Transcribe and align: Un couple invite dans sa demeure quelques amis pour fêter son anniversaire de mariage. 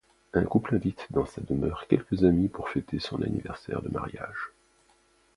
Un 0.33 0.43
couple 0.45 0.73
invite 0.73 1.05
dans 1.11 1.27
sa 1.27 1.41
demeure 1.41 1.85
quelques 1.87 2.23
amis 2.25 2.47
pour 2.47 2.69
fêter 2.69 2.97
son 2.97 3.21
anniversaire 3.21 3.83
de 3.83 3.89
mariage. 3.89 4.49